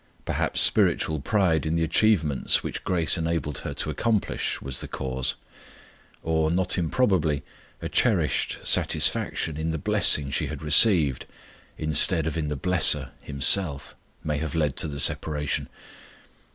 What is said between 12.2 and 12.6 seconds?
of in the